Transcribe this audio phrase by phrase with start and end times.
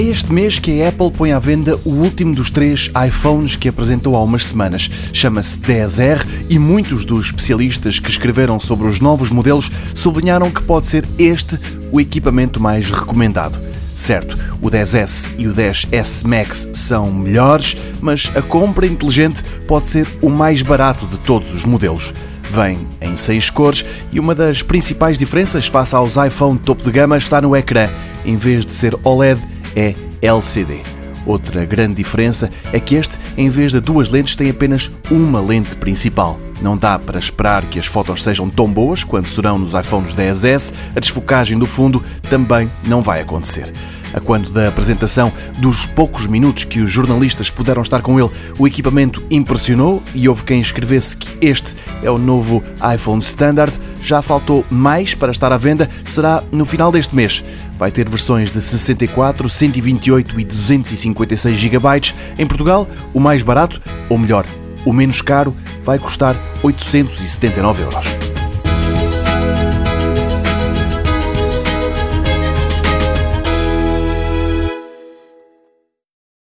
[0.00, 4.16] este mês que a Apple põe à venda o último dos três iPhones que apresentou
[4.16, 4.90] há umas semanas.
[5.12, 10.88] Chama-se 10R e muitos dos especialistas que escreveram sobre os novos modelos sublinharam que pode
[10.88, 11.58] ser este
[11.92, 13.58] o equipamento mais recomendado.
[13.94, 20.08] Certo, o 10S e o 10S Max são melhores, mas a compra inteligente pode ser
[20.20, 22.12] o mais barato de todos os modelos.
[22.50, 27.16] Vem em seis cores e uma das principais diferenças face aos iPhone topo de gama
[27.16, 27.88] está no ecrã.
[28.24, 29.40] Em vez de ser OLED,
[29.74, 30.82] é LCD.
[31.26, 35.74] Outra grande diferença é que este, em vez de duas lentes, tem apenas uma lente
[35.76, 36.38] principal.
[36.60, 40.72] Não dá para esperar que as fotos sejam tão boas quanto serão nos iPhones 10S,
[40.94, 43.72] a desfocagem do fundo também não vai acontecer.
[44.12, 48.66] A quando da apresentação dos poucos minutos que os jornalistas puderam estar com ele, o
[48.66, 52.62] equipamento impressionou e houve quem escrevesse que este é o novo
[52.94, 53.72] iPhone Standard.
[54.04, 57.42] Já faltou mais para estar à venda, será no final deste mês.
[57.78, 61.88] Vai ter versões de 64, 128 e 256 GB.
[62.38, 64.44] Em Portugal, o mais barato, ou melhor,
[64.84, 68.23] o menos caro, vai custar 879 euros.